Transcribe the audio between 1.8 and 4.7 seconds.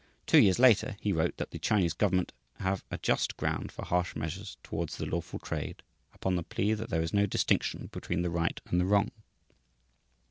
government have a just ground for harsh measures